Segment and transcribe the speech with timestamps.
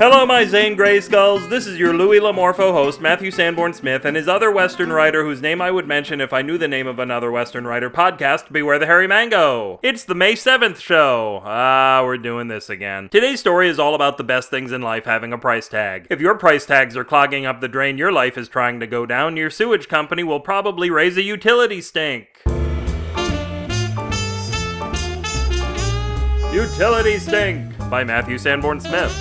[0.00, 1.46] Hello, my Zane Grey Skulls.
[1.50, 5.42] This is your Louis Lamorpho host, Matthew Sanborn Smith, and his other Western writer, whose
[5.42, 8.78] name I would mention if I knew the name of another Western writer podcast, Beware
[8.78, 9.78] the Hairy Mango.
[9.82, 11.42] It's the May 7th show.
[11.44, 13.10] Ah, we're doing this again.
[13.10, 16.06] Today's story is all about the best things in life having a price tag.
[16.08, 19.04] If your price tags are clogging up the drain your life is trying to go
[19.04, 22.28] down, your sewage company will probably raise a utility stink.
[26.52, 29.16] Utility Stink by Matthew Sanborn Smith.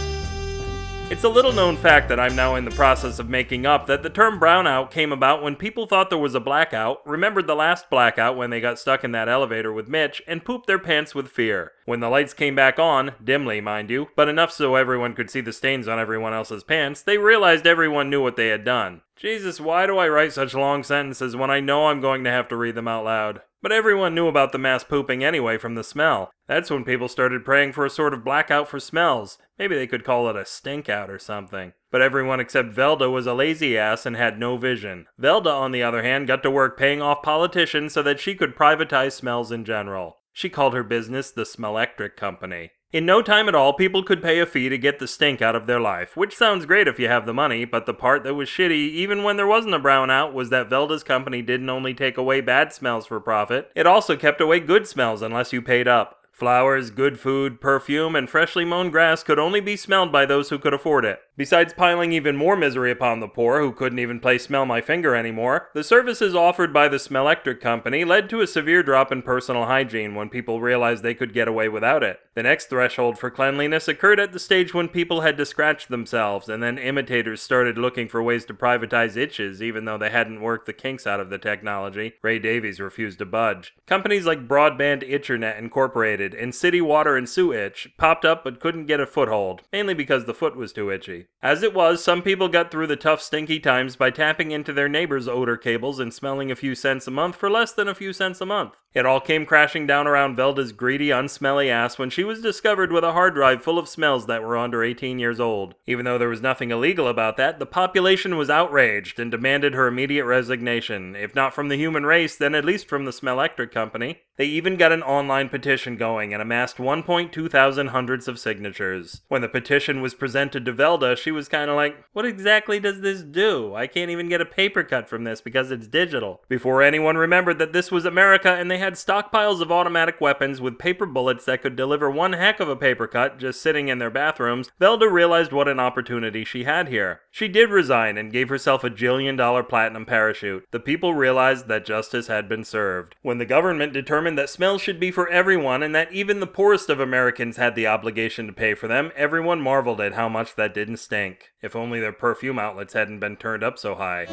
[1.11, 4.01] It's a little known fact that I'm now in the process of making up that
[4.01, 7.87] the term brownout came about when people thought there was a blackout, remembered the last
[7.91, 11.27] blackout when they got stuck in that elevator with Mitch, and pooped their pants with
[11.27, 11.73] fear.
[11.85, 15.41] When the lights came back on, dimly mind you, but enough so everyone could see
[15.41, 19.01] the stains on everyone else's pants, they realized everyone knew what they had done.
[19.15, 22.47] Jesus, why do I write such long sentences when I know I'm going to have
[22.47, 23.41] to read them out loud?
[23.61, 26.31] But everyone knew about the mass pooping anyway from the smell.
[26.47, 29.37] That's when people started praying for a sort of blackout for smells.
[29.57, 31.73] Maybe they could call it a stink out or something.
[31.91, 35.07] But everyone except Velda was a lazy ass and had no vision.
[35.21, 38.55] Velda, on the other hand, got to work paying off politicians so that she could
[38.55, 40.17] privatize smells in general.
[40.31, 42.71] She called her business the Smellectric Company.
[42.91, 45.55] In no time at all, people could pay a fee to get the stink out
[45.55, 48.33] of their life, which sounds great if you have the money, but the part that
[48.33, 52.17] was shitty, even when there wasn't a brownout, was that Velda's company didn't only take
[52.17, 56.15] away bad smells for profit, it also kept away good smells unless you paid up.
[56.39, 60.57] Flowers, good food, perfume, and freshly mown grass could only be smelled by those who
[60.57, 61.19] could afford it.
[61.35, 65.15] Besides piling even more misery upon the poor, who couldn't even play Smell My Finger
[65.15, 69.65] anymore, the services offered by the Smellectric Company led to a severe drop in personal
[69.65, 72.19] hygiene when people realized they could get away without it.
[72.39, 76.47] The next threshold for cleanliness occurred at the stage when people had to scratch themselves,
[76.47, 80.65] and then imitators started looking for ways to privatize itches even though they hadn't worked
[80.65, 82.13] the kinks out of the technology.
[82.21, 83.73] Ray Davies refused to budge.
[83.85, 88.85] Companies like Broadband Itchernet Incorporated and City Water and Sew Itch popped up but couldn't
[88.85, 91.27] get a foothold, mainly because the foot was too itchy.
[91.43, 94.87] As it was, some people got through the tough, stinky times by tapping into their
[94.87, 98.13] neighbor's odor cables and smelling a few cents a month for less than a few
[98.13, 98.75] cents a month.
[98.91, 103.03] It all came crashing down around Velda's greedy, unsmelly ass when she was discovered with
[103.03, 105.75] a hard drive full of smells that were under 18 years old.
[105.85, 109.85] Even though there was nothing illegal about that, the population was outraged and demanded her
[109.85, 114.21] immediate resignation, if not from the human race, then at least from the Smellectric Company.
[114.39, 119.19] They even got an online petition going and amassed 1.2 thousand hundreds of signatures.
[119.27, 123.01] When the petition was presented to Velda, she was kind of like, What exactly does
[123.01, 123.75] this do?
[123.75, 126.41] I can't even get a paper cut from this because it's digital.
[126.47, 130.79] Before anyone remembered that this was America and they had stockpiles of automatic weapons with
[130.79, 134.09] paper bullets that could deliver one heck of a paper cut just sitting in their
[134.09, 137.19] bathrooms, Velda realized what an opportunity she had here.
[137.29, 140.65] She did resign and gave herself a jillion dollar platinum parachute.
[140.71, 143.17] The people realized that justice had been served.
[143.21, 146.89] When the government determined that smells should be for everyone and that even the poorest
[146.89, 150.73] of Americans had the obligation to pay for them, everyone marveled at how much that
[150.73, 151.51] didn't stink.
[151.61, 154.27] If only their perfume outlets hadn't been turned up so high.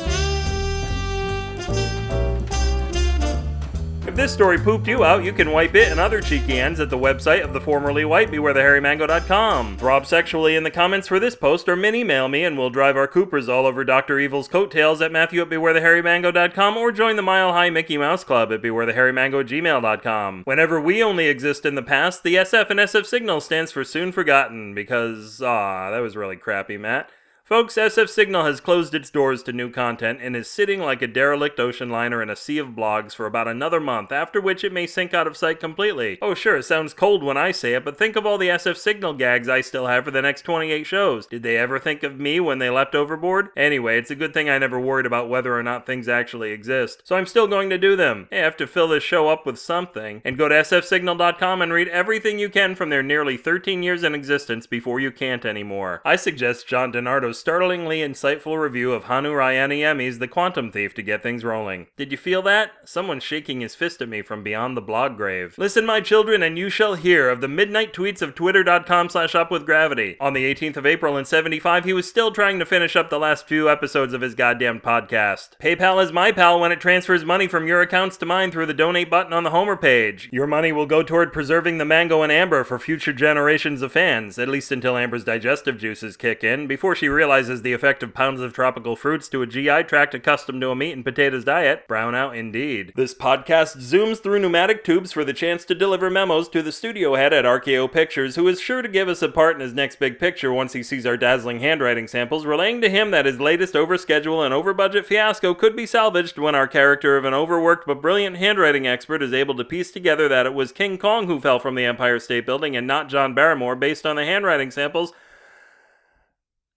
[4.07, 6.91] If this story pooped you out, you can wipe it and other cheeky ends at
[6.91, 9.77] the website of the formerly white bewarethehairymango.com.
[9.77, 12.97] Drop sexually in the comments for this post or min email me and we'll drive
[12.97, 14.21] our Coopers all over Dr.
[14.21, 18.63] Evil's coattails at Matthew at bewarethehairymango.com or join the Mile High Mickey Mouse Club at
[18.63, 20.43] bewarethehairymango@gmail.com.
[20.45, 24.13] Whenever we only exist in the past, the SF and SF signal stands for soon
[24.13, 27.11] forgotten because, ah, that was really crappy, Matt.
[27.47, 31.07] Folks, SF Signal has closed its doors to new content and is sitting like a
[31.07, 34.73] derelict ocean liner in a sea of blogs for about another month, after which it
[34.73, 36.19] may sink out of sight completely.
[36.21, 38.77] Oh, sure, it sounds cold when I say it, but think of all the SF
[38.77, 41.25] Signal gags I still have for the next 28 shows.
[41.25, 43.51] Did they ever think of me when they leapt overboard?
[43.57, 47.03] Anyway, it's a good thing I never worried about whether or not things actually exist,
[47.05, 48.27] so I'm still going to do them.
[48.33, 51.87] I have to fill this show up with something, and go to sfsignal.com and read
[51.91, 56.03] everything you can from their nearly 13 years in existence before you can't anymore.
[56.05, 61.23] I suggest John DeNardo's startlingly insightful review of Hannu Rajaniemi's The Quantum Thief to get
[61.23, 61.87] things rolling.
[61.97, 62.71] Did you feel that?
[62.85, 65.55] Someone's shaking his fist at me from beyond the blog grave.
[65.59, 70.17] Listen, my children, and you shall hear of the midnight tweets of twitter.com slash upwithgravity.
[70.21, 73.19] On the 18th of April in 75, he was still trying to finish up the
[73.19, 75.51] last few episodes of his goddamn podcast.
[75.61, 78.75] PayPal is my pal when it transfers money from your accounts to mine through the
[78.75, 80.29] donate button on the Homer page.
[80.33, 84.39] Your money will go toward preserving the mango and amber for future generations of fans,
[84.39, 88.15] at least until Amber's digestive juices kick in, before she realizes realizes the effect of
[88.15, 91.83] pounds of tropical fruits to a GI tract accustomed to a meat and potatoes diet.
[91.89, 92.93] Brownout indeed.
[92.95, 97.17] This podcast zooms through pneumatic tubes for the chance to deliver memos to the studio
[97.17, 99.99] head at RKO Pictures, who is sure to give us a part in his next
[99.99, 103.75] big picture once he sees our dazzling handwriting samples, relaying to him that his latest
[103.75, 108.37] overschedule and over-budget fiasco could be salvaged when our character of an overworked but brilliant
[108.37, 111.75] handwriting expert is able to piece together that it was King Kong who fell from
[111.75, 115.13] the Empire State Building and not John Barrymore based on the handwriting samples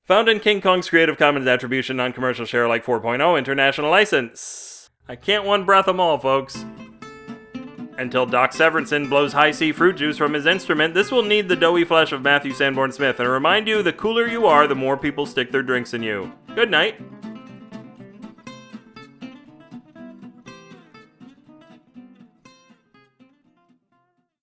[0.09, 4.89] Found in King Kong's Creative Commons Attribution Non Commercial Share Alike 4.0 International License.
[5.07, 6.65] I can't one breath them all, folks.
[7.95, 11.55] Until Doc Severinsen blows high C fruit juice from his instrument, this will need the
[11.55, 14.97] doughy flesh of Matthew Sanborn Smith and remind you the cooler you are, the more
[14.97, 16.33] people stick their drinks in you.
[16.55, 16.99] Good night.